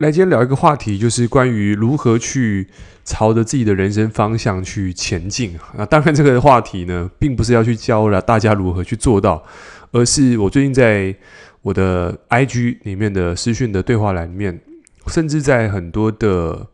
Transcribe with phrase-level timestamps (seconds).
[0.00, 2.66] 来，今天聊一个话题，就是关于如何去
[3.04, 5.54] 朝着自己的人生方向去前进。
[5.76, 9.44] 那当然，这个话题呢，并不是要去教了大家如何去做到，
[9.92, 11.14] 而是我最近在
[11.60, 14.58] 我的 IG 里面的私讯的对话栏里面，
[15.08, 16.66] 甚至在很多的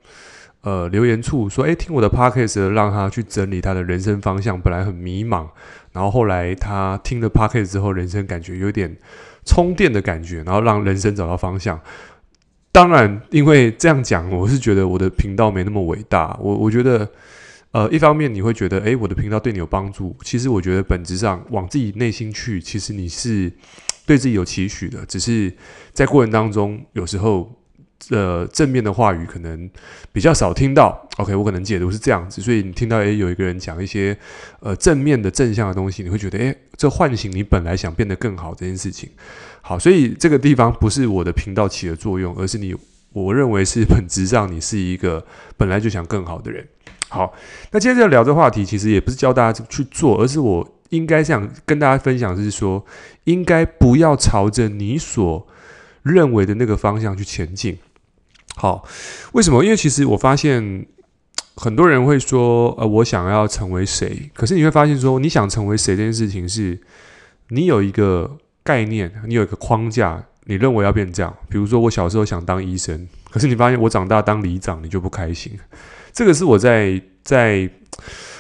[0.61, 5.49] 呃留言处说：“诶，听我的 Podcast 让他去整理他的人生方向，本来很迷茫，
[5.91, 8.97] 然后后来他听了 Podcast 之后，人生感觉有点
[9.45, 11.81] 充电的感觉，然后让人生找到方向。”
[12.77, 16.39] 当然，因为这样讲，我是觉得我的频道没那么伟大。
[16.39, 17.11] 我我觉得，
[17.71, 20.15] 呃，一方面你会觉得，诶，我的频道对你有帮助。
[20.23, 23.51] 其实我觉得本质上往自己内心去，其实你是
[24.05, 25.07] 对自己有期许的。
[25.07, 25.51] 只是
[25.95, 27.51] 在过程当中，有时候。
[28.11, 29.69] 呃，正面的话语可能
[30.13, 31.09] 比较少听到。
[31.17, 34.17] OK，我可能解读是这样子，所以你听到诶有一个人讲一些
[34.61, 39.09] 呃正面的正向的东西，你会觉得诶，这唤醒你本来想变得更好这件事情。
[39.63, 42.75] 好，所以这个地方不是我的频道起的作用，而是你，
[43.13, 45.25] 我认为是本质上你是一个
[45.57, 46.69] 本来就想更好的人。
[47.09, 47.33] 好，
[47.71, 52.85] 那接着聊这话题，其实也不是教大家去做，而是我应该想跟大家分享，是说
[53.25, 55.47] 应该不要朝着你所
[56.03, 57.79] 认为的那个方向去前进。
[58.59, 58.83] 好，
[59.33, 59.63] 为什么？
[59.63, 60.87] 因为其实我发现
[61.57, 64.31] 很多人会说，呃，我想要成为谁？
[64.33, 66.81] 可是你会发现说，你想成为谁这件事情是，
[67.51, 71.37] 你有一个概念，你有一个框架，你认为要变这样。
[71.51, 75.53] 比如说，我小时候想当医生，可是你发现我长大当里长，你就不开心。
[76.15, 77.69] 这个是我在在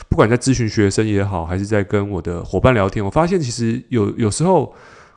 [0.08, 4.74] 不管在咨询学生也好，还是在跟我的伙伴聊天，我发现其实有有时候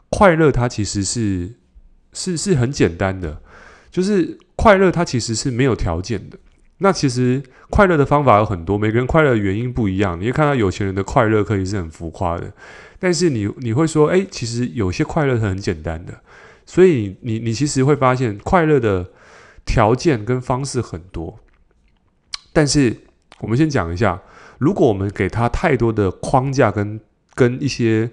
[0.09, 1.55] 快乐它其实是
[2.11, 3.41] 是是很简单的，
[3.89, 4.37] 就是。
[4.59, 6.37] 快乐它其实是没有条件的。
[6.79, 10.19] 那其实快乐的方法有很多，每个人快乐的原因不一样。
[10.19, 12.51] 你会看到有钱人的快乐可以是很浮夸的，
[12.99, 16.13] 但是你你会说，诶，其实有些快乐是很简单的。
[16.65, 19.09] 所以你你其实会发现，快乐的
[19.65, 21.39] 条件跟方式很多。
[22.51, 22.97] 但是
[23.39, 24.21] 我们先讲一下，
[24.57, 26.99] 如果我们给他太多的框架跟
[27.33, 28.11] 跟一些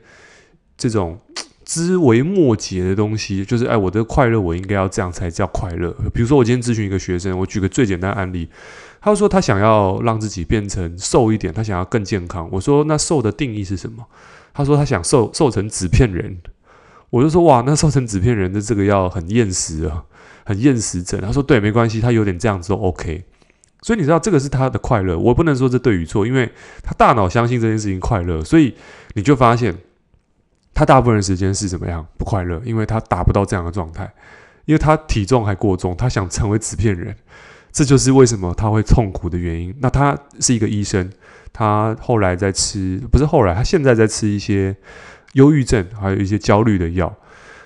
[0.77, 1.21] 这种。
[1.67, 5.91] 枝微末节的东西，就是哎，我的快乐，我应该要这样才叫快乐。
[6.15, 8.49] 比如说，我今天咨询一个学生，我举个最简单的案例，
[9.01, 12.49] 他说他想要让自己变成瘦一点，他想要更健康。
[12.53, 14.07] 我说那瘦的定义是什么？
[14.55, 16.39] 他说他想瘦瘦成纸片人。
[17.11, 20.05] 我就说哇，那瘦成纸片人的这个要很厌食啊，
[20.45, 21.21] 很厌食症。
[21.21, 23.25] 他说对，没关系，他有点这样子 OK。
[23.83, 26.49] 所以你知道这个是他的快乐，我不能说这对与错，因为
[26.85, 28.73] 他大脑相信这件事情快乐，所以
[29.15, 29.77] 你就发现。
[30.77, 32.07] 他大部分时间是怎么样？
[32.19, 34.13] 不快乐，因为他达不到这样的状态，
[34.67, 37.17] 因为他体重还过重，他想成为纸片人，
[37.73, 39.75] 这就是为什么他会痛苦的原因。
[39.81, 41.11] 那他是一个医生，
[41.51, 44.77] 他后来在吃，不是后来，他现在在吃一些
[45.33, 47.11] 忧郁症，还有一些焦虑的药。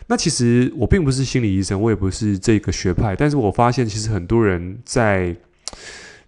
[0.06, 5.34] 那其实我并不是心理医生，我也不是这个学派，但是我发现其实很多人在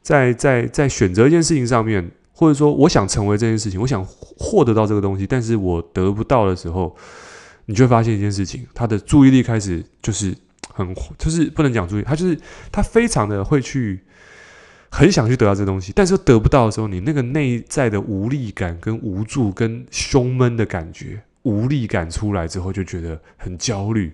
[0.03, 2.11] 在在在选择一件事情上面。
[2.33, 6.97] 或者说，我想成为这件事情，我想获得到这个东西，但是我得不到的时候，
[7.67, 10.35] 你就会发现一件事情，他的注意力开始就是
[10.73, 12.37] 很，就是不能讲注意，他就是
[12.73, 14.01] 他非常的会去
[14.91, 24.13] 很想去得到这东西，但是得不到的时候，你那个内在的无力感、跟无助、跟胸闷的感觉、无力感出来之后，就觉得很焦虑，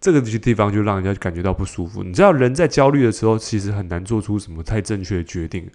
[0.00, 2.02] 这个地方就让人家感觉到不舒服。
[2.02, 5.70] 你知道，人在焦虑的时候，其实很难做出什么太正确的决定。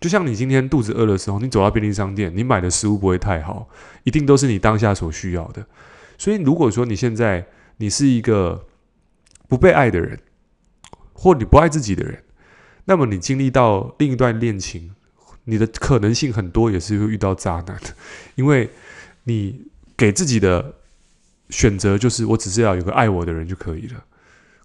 [0.00, 3.68] 就像你今天肚子饿的时候，你走到便利商店，你买的食物不会太好，
[4.04, 5.66] 一定都是你当下所需要的。
[6.16, 7.46] 所以，如果说你现在
[7.76, 8.66] 你是一个
[9.46, 10.18] 不被爱的人，
[11.12, 12.24] 或你不爱自己的人，
[12.86, 14.94] 那么你经历到另一段恋情，
[15.44, 17.94] 你的可能性很多也是会遇到渣男的，
[18.36, 18.70] 因为
[19.24, 19.66] 你
[19.98, 20.76] 给自己的
[21.50, 24.02] 选择就是我只是要有个爱我的人就可以了，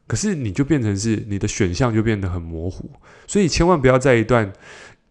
[0.08, 2.90] 可是你就变成是你的选项就变得很模糊，
[3.28, 4.54] 所以千万不要在一段。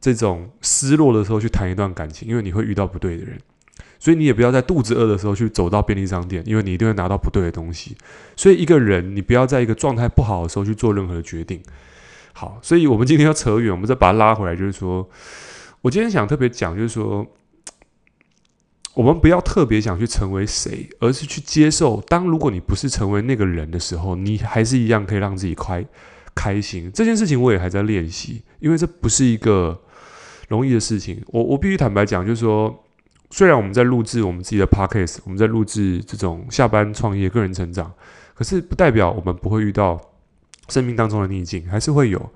[0.04, 3.38] 这种失落的时候去谈一段感情，因为你会遇到不对的人，
[3.98, 7.96] 所以你也不要在肚子饿的时候去走到便利商店，因为你一定会拿到不对的东西。
[8.36, 11.62] 所以一个人，你不要在一个状态不好的时候去做任何的决定。
[12.34, 15.08] 好，所以我们今天要扯远，我们再把它拉回来，就是说，
[15.80, 17.26] 我今天想特别讲，就是说，
[18.92, 25.82] 我们不要特别想去成为谁，而是去接受，当如果你不是成为那个人的时候，你还是一样可以让自己开
[26.34, 26.92] 开心。
[26.92, 29.80] 这件事情我也还在练习，因为这不是一个。
[30.48, 32.84] 容易的事情，我我必须坦白讲，就是说，
[33.30, 37.92] 虽然我们在录制我们自己的 podcast，我们在录制这种下班创业、个人成长，
[38.34, 40.00] 可是不代表我们不会遇到
[40.68, 42.30] 生命当中的逆境，还是会有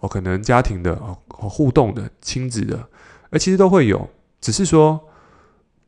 [0.00, 2.88] 哦，可能家庭的哦互动的、亲子的，
[3.30, 4.08] 而其实都会有，
[4.40, 5.00] 只是说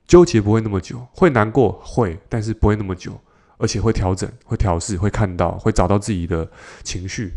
[0.06, 3.20] 纠结不会那么久，会难过会，但是不会那么久，
[3.58, 6.48] 而且会调整、会调试、会看到、会找到自己的
[6.82, 7.32] 情绪。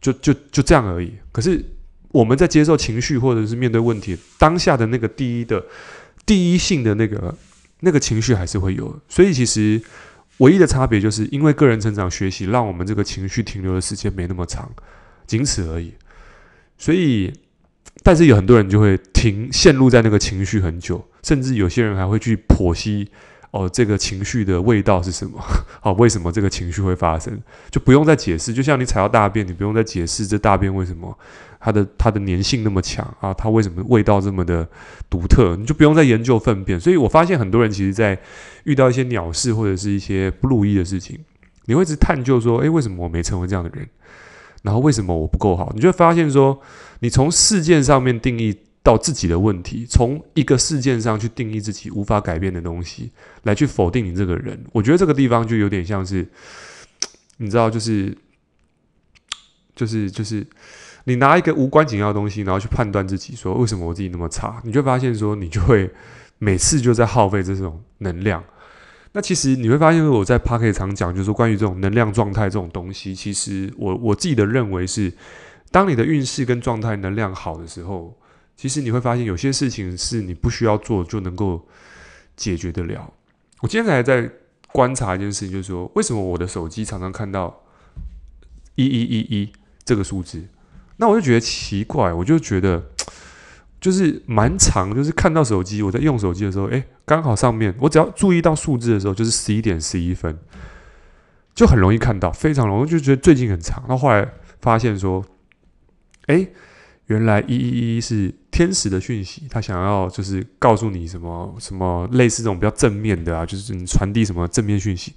[0.00, 1.12] 就就就这样而已。
[1.32, 1.60] 可是
[2.12, 5.64] 我们在接受情绪或者是面对问题当下的那个第一的
[6.24, 7.34] 第一性的那个
[7.80, 8.98] 那个情绪还是会有。
[9.08, 9.80] 所以其实
[10.38, 14.70] 唯一的差别就是因为个人成长学习，让我们这个情绪停留的时间没那么长，
[15.26, 15.92] 仅此而已。
[16.78, 17.32] 所以，
[18.02, 23.08] 但是有很多人就会停陷入在那个情绪很久，甚至有些人还会去剖析。
[23.50, 25.40] 哦，这个情绪的味道是什么？
[25.80, 27.36] 好， 为什么这个情绪会发生？
[27.70, 28.52] 就不用再解释。
[28.52, 31.16] 就像你踩到大便，你不用再解释这大便为什么
[31.58, 33.32] 它的它的粘性那么强啊？
[33.32, 34.68] 它为什么味道这么的
[35.08, 35.56] 独特？
[35.56, 36.78] 你就不用再研究粪便。
[36.78, 38.18] 所以我发现很多人其实，在
[38.64, 41.18] 遇到一些鸟事或者是一些不如意的事情，
[41.64, 43.88] 你会一直探究说：诶，为什么我没成为这样的人？
[44.62, 45.72] 然后为什么我不够好？
[45.74, 46.60] 你就会发现说，
[47.00, 48.58] 你从事件上面定义。
[48.88, 53.10] 到自己的问题，从一个事件上去定义自己无法改变的东西，
[53.42, 54.58] 来去否定你这个人。
[54.72, 56.26] 我觉得这个地方就有点像是，
[57.36, 58.16] 你知道，就是，
[59.76, 60.46] 就是，就是
[61.04, 65.90] 你拿一个无关紧要的东西，然后去判断自己，说为什么我自己那么差，你就发现说，你就会
[66.38, 68.42] 每次就在耗费这种能量。
[69.12, 75.12] 那其实你会发现，我在 Podcast 常讲，就是说关于这种能量状态这种东西，其实我我自己的认为是，
[75.70, 78.17] 当你的运势跟状态能量好的时候。
[78.58, 81.64] 其实你会发现，有些事情是你不需要做就能够
[82.36, 83.14] 解决得了。
[83.60, 84.28] 我今天还在
[84.72, 87.62] 观察一件事情，就是说，为什么我的手机常常看到
[88.74, 89.52] 一一一一
[89.84, 90.42] 这个数字？
[90.96, 92.84] 那我就觉得奇怪，我就觉得
[93.80, 100.36] 就是蛮长，就是看到手机，我在用手机的时候，哎，刚好上面我只要注意到数字的时候，就是十一点十一分，
[101.54, 103.84] 就很容易看到，非常容易，就觉得最近很长。
[103.88, 104.28] 那后来
[104.60, 105.24] 发现说，
[106.26, 106.48] 哎。
[107.08, 115.14] 原来一一一是天使的讯息，他想要就是告诉你什么什么类似这种比较正面的啊，就是你传递什么正面讯息。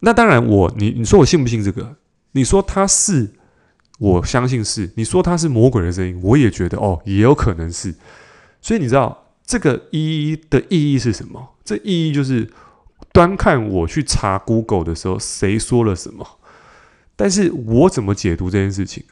[0.00, 1.94] 那当然我，你你说我信不信这个？
[2.32, 3.30] 你说他是，
[4.00, 4.90] 我相信是。
[4.96, 7.94] 你说他是魔鬼的声音，我也觉得哦，也有可能是。
[8.60, 11.50] 所以你知道这个一一一的意义是什么？
[11.64, 12.50] 这意义就是
[13.12, 16.26] 端看我去查 Google 的时候谁说了什么，
[17.14, 19.04] 但是我怎么解读这件事情，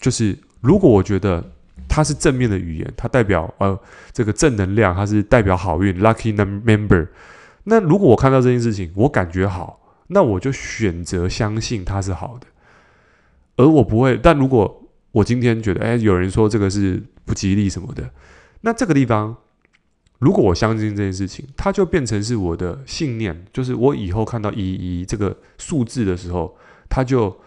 [0.00, 0.38] 就是。
[0.62, 1.52] 如果我觉得
[1.88, 3.78] 它是正面的语言，它代表呃
[4.12, 7.08] 这个正能量，它是代表好运，lucky number。
[7.64, 12.46] 那如果我看到这件事情，我感觉好，那我就选择相信它是好的，
[13.56, 14.16] 而我不会。
[14.16, 18.10] 但如果我今天觉得，哎，有人说这个是不吉利什么的，
[18.62, 19.36] 那这个地方，
[20.18, 26.56] 如果我相信这件事情，它就变成是我的信念，就是我以后看到一一这个数字的时候，
[26.88, 27.40] 它就。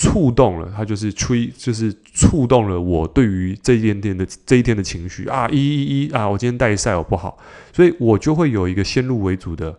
[0.00, 7.36] 触动了，它就是吹，就是触动了我对于这一天天的这一天的情绪啊，一一一啊，我今天带赛我不好，
[7.70, 9.78] 所以我就会有一个先入为主的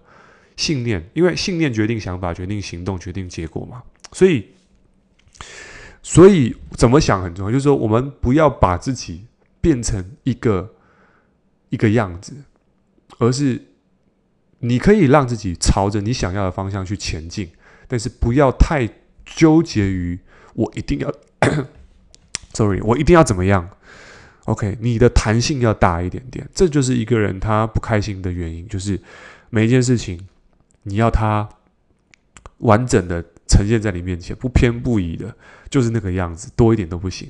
[0.56, 3.82] 信念，因为信念决定想法，决定行动，决定结果嘛。
[4.12, 4.46] 所以，
[6.04, 9.26] 所以怎么想很重要，就是说我们不要把自己
[9.60, 10.76] 变成一个
[11.70, 12.36] 一个样子，
[13.18, 13.60] 而是
[14.60, 17.50] 你可以让自己朝着你想要的方向去前进，
[17.88, 18.88] 但是不要太。
[19.36, 20.20] 纠结于
[20.54, 21.14] 我一定要，
[22.54, 23.70] sorry，我一定要怎么样
[24.46, 29.00] ？OK，你的弹性要大一点点，这就是一个人他不开心的原因，就是
[29.50, 30.28] 每一件事情
[30.84, 31.48] 你要他
[32.58, 35.36] 完整的呈现在你面前，不偏不倚的，
[35.70, 37.30] 就是那个样子，多一点都不行。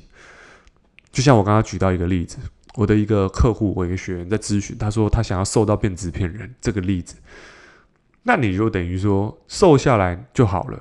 [1.10, 2.38] 就像我刚刚举到一个例子，
[2.74, 7.16] 我的一个客户，我一个学员在咨询，他说他想要瘦到变纸片人，这个例子，
[8.22, 10.80] 那你就等于说瘦下来就好了。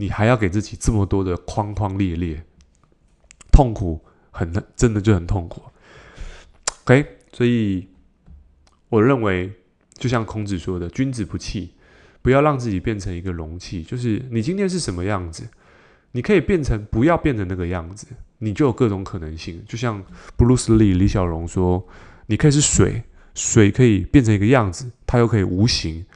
[0.00, 2.44] 你还要给自己这么多的框框列列，
[3.50, 4.00] 痛苦
[4.30, 5.60] 很真的就很痛苦。
[6.84, 7.88] OK，所以
[8.88, 9.52] 我认为，
[9.94, 11.74] 就像孔子说的“君子不器”，
[12.22, 13.82] 不要让自己变成一个容器。
[13.82, 15.48] 就是你今天是什么样子，
[16.12, 18.06] 你可以变成，不要变成那个样子，
[18.38, 19.60] 你就有各种可能性。
[19.66, 20.00] 就像
[20.36, 21.84] 布鲁斯利李小龙说
[22.26, 23.02] ：“你可以是水，
[23.34, 26.06] 水可以变成一个样子，它又可以无形，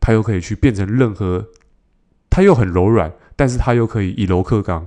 [0.00, 1.46] 它又可以去变成任何，
[2.28, 4.84] 它又很柔软。”但是他又可以以柔克刚，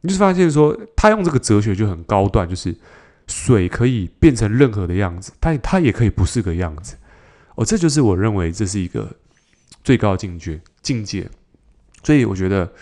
[0.00, 2.74] 你就发现说，他用这个哲学就很高段，就是
[3.26, 6.96] 水可以变成任何的样子，但它也可以不是个样子。
[7.56, 9.06] 哦，这就是我认为这是一个
[9.84, 11.28] 最高境界境界。
[12.02, 12.72] 所以我觉得，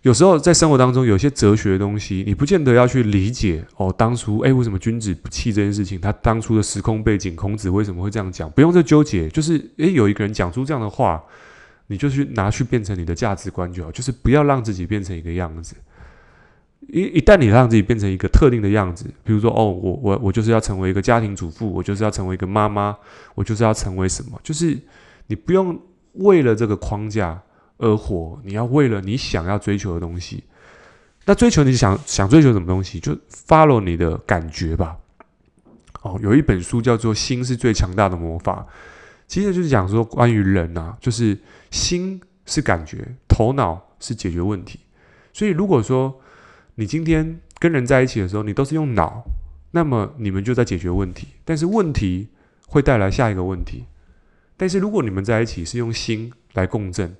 [0.00, 3.66] 有时候在生活当中，有些哲学的东西，你不见得要去理解。
[3.76, 6.00] 哦，当初哎，为什么君子不器这件事情？
[6.00, 8.50] 他当初的时空背景，孔子为什么会这样讲？
[8.52, 11.22] 不用再纠结，就是哎，有一个人讲出这样的话。
[11.86, 15.76] 你就去拿去变成你的价值观就好，就是不要让自己变成一个样子。
[16.88, 22.94] 一一旦你让自己变成一个特定的样子，比如说哦，我我我就是要成为一个家庭主妇，我就是要成为一个妈妈，
[23.34, 24.38] 我就是要成为什么？
[24.42, 24.78] 就是
[25.26, 25.80] 你不用
[26.12, 27.40] 为了这个框架
[27.78, 30.44] 而活，你要为了你想要追求的东西
[31.24, 33.16] 那追求你想想追求什么东西，就
[33.48, 34.96] follow 你的感觉吧。
[36.02, 38.66] 哦，有一本书叫做《心是最强大的魔法》，
[39.26, 41.36] 其实就是讲说关于人啊，就是
[41.70, 44.80] 心是感觉，头脑是解决问题。
[45.32, 46.20] 所以如果说
[46.76, 49.24] 你今天跟人在一起的时候，你都是用脑，
[49.70, 52.28] 那么你们就在解决问题，但是问题
[52.68, 53.84] 会带来下一个问题。
[54.56, 57.14] 但是如果你们在一起是用心来共振，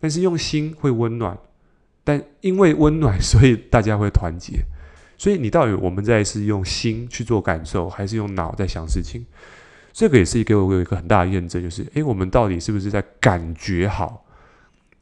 [0.00, 1.36] 但是用心会温暖，
[2.02, 4.64] 但因为温暖，所以大家会团结。
[5.18, 9.26] 所以你到底我们在是用心去做感受，还是用脑在想事情？
[9.94, 14.26] 这个也是给我有一个很大的验证，就是诶，我们到底是不是在感觉好，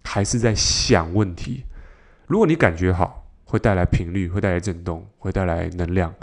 [0.04, 1.64] 还是在想问题？
[2.26, 6.14] 如果你感觉好，会带来频率，会带来震动，会带来能量。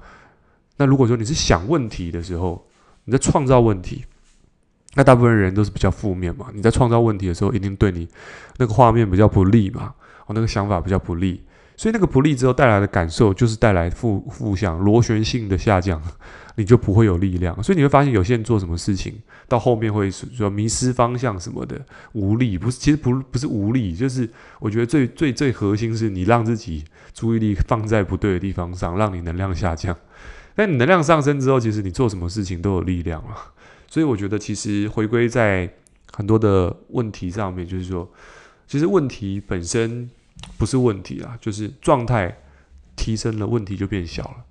[0.77, 2.63] 那如果说你是想问题的时候，
[3.05, 4.05] 你在创造问题，
[4.93, 6.51] 那大部分人都是比较负面嘛。
[6.53, 8.07] 你在创造问题的时候，一定对你
[8.57, 9.95] 那个画面比较不利嘛，
[10.27, 11.43] 哦，那个想法比较不利。
[11.79, 16.01] 所以那个不利之后带来的感受，就是带来负负向螺旋性的下降，
[16.57, 17.63] 你就不会有力量。
[17.63, 19.13] 所以你会发现有些人做什么事情，
[19.47, 21.79] 到后面会说迷失方向什么的，
[22.11, 22.57] 无力。
[22.57, 26.83] 不是，其实不不是无力，就是我觉得最最最核心是你让自己
[27.13, 29.95] 注意力放在不对的地方上，让你能量下降。
[30.55, 33.33] 但你能量上升之后，其实你做什么事情都有力量了。
[33.87, 35.71] 所以我觉得其实回归在
[36.11, 38.11] 很多的问题上面，就是说，
[38.67, 40.09] 其实问题本身。
[40.59, 42.37] 不是问题啦，就是状态
[42.97, 44.45] 提升了，问题就变小了。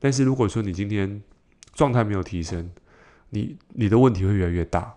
[0.00, 1.22] 但是如果说你今天
[1.72, 2.68] 状态没有提升，
[3.30, 4.92] 你你的问题会越来越大。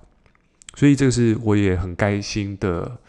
[0.73, 2.99] 所以这个是我也很开心的，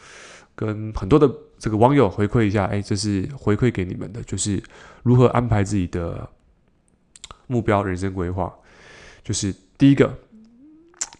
[0.55, 4.63] 跟很多的这个网友回馈一下，哎，这是回馈给你们的，就是
[5.03, 6.29] 如何安排自己的
[7.47, 8.55] 目标人生规划。
[9.25, 10.15] 就是第一个，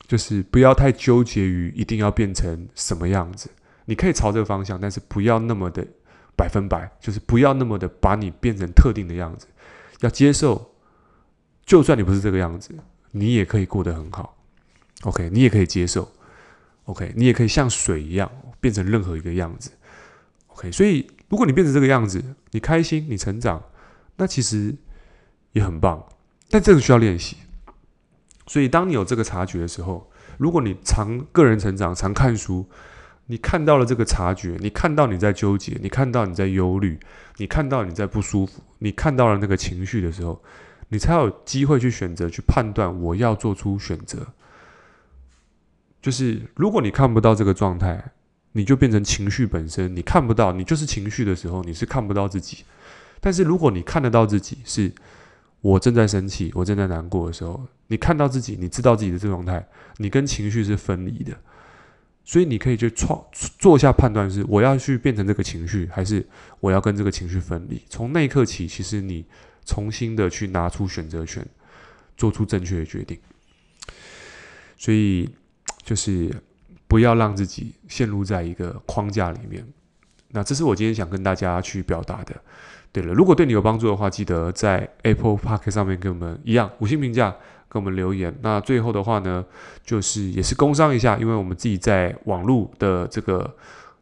[0.07, 3.49] 就是不要太纠结于一定要变成什么样子，
[3.87, 5.87] 你可以朝这个方向，但是不要那么的。
[6.37, 9.47] 百分百就是不要那么的把你变成特定的样子，
[10.01, 10.75] 要接受，
[11.65, 12.75] 就算你不是这个样子，
[13.13, 14.37] 你也可以过得很好。
[15.03, 16.13] OK，你也可以接受。
[16.85, 19.71] OK，你也可以像水一样变成任何一个样子。
[20.49, 23.63] OK，所以如果你变成这个样子，你开心，你成长，
[24.17, 24.75] 那其实
[25.53, 26.07] 也很棒。
[26.51, 27.37] 但这个需要练习。
[28.47, 32.69] 所以当你有这个察觉的时候，如果你常个人成长，常看书。
[33.29, 36.99] 你看到了这个察觉，你看到你在纠结，你看到你在忧虑，
[37.39, 40.41] 你看到你在不舒服，你看到了那个情绪的时候，
[40.91, 44.27] 你才有机会去选择、去判断，我要做出选择。
[46.01, 48.13] 就是如果你看不到这个状态，
[48.53, 52.65] 你就变成情绪本身，你看不到，你就是情绪的时候，你是看不到自己。
[53.21, 54.93] 但是如果你看得到自己，是
[55.61, 59.67] 我正在生气，我正在难过的时候，你看到自己，你知道自己的这状态，
[59.97, 61.37] 你跟情绪是分离的。
[62.29, 63.25] 所以你可以去创
[63.57, 66.27] 做一下判断，是我要去变成这个情绪，还是
[66.59, 67.81] 我要跟这个情绪分离？
[67.89, 69.25] 从那一刻起，其实你
[69.65, 71.47] 重新的去拿出选择权，
[72.17, 73.17] 做出正确的决定。
[74.77, 75.31] 所以
[75.85, 76.29] 就是
[76.89, 79.65] 不要让自己陷入在一个框架里面。
[80.31, 82.35] 那这是我今天想跟大家去表达的。
[82.91, 87.37] 对了，如果对你有帮助的话，记得在 Apple Podcast 上面跟我们一样五星评价。
[87.71, 88.35] 给我们留言。
[88.43, 89.45] 那最后的话呢，
[89.85, 93.55] 就是也是工商一下，因为我们自己在网络的这个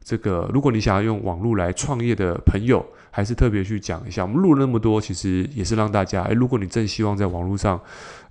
[0.02, 4.22] 这个，如果你想要用网络来创业的朋友，还是特别去讲一下。
[4.22, 7.80] 我们录了那么多，其实也是让大家，诶，如果你正希望在网络上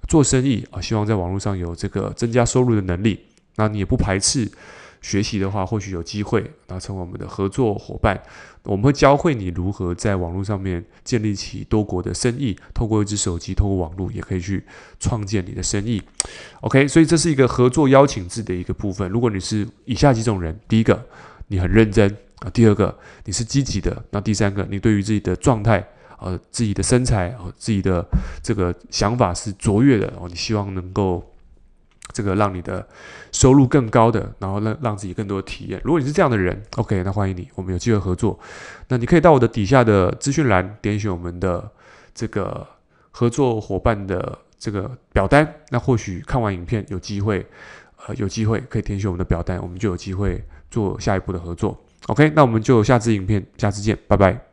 [0.08, 3.20] 做生意啊，希望在网络上有这个增加收入的能力，
[3.56, 4.50] 那你也不排斥。
[5.04, 8.20] 学习的话，或许有机会，然后成为我们的合作伙伴。
[8.64, 14.64] 我们会教会你如何在网络上面建立起多国的生意，透过一只手机，透过网络也可以去
[15.00, 16.02] 创建你的生意。
[16.62, 19.08] OK，所以这是一个合作邀请制的一个部分。
[19.10, 21.06] 如果你是以下几种人：第一个，
[21.50, 25.86] 你很认真啊；第二个，你是积极的；那第三个，你对于自己的状态、
[26.20, 28.08] 呃，自己的身材、呃，自己的
[28.42, 31.22] 这个想法是卓越的哦，你希望能够。
[32.14, 32.88] 这个让你的
[33.32, 35.82] 收入更高的，然后让让自己更多的体验。
[35.84, 38.40] 如果你是这样的人，OK，那欢迎你，我们有机会合作。
[38.88, 41.70] 那你可以到我的底下的资讯栏点选我们的
[42.14, 42.66] 这个
[43.12, 45.56] 合作伙伴的这个表单。
[45.72, 47.46] 那或许看完影片有机会，
[48.06, 51.78] 呃，有机会可以填写我们的表单，我们就有机会做下一步的合作。
[52.08, 54.53] OK，那我们就下支影片，下次见，拜拜。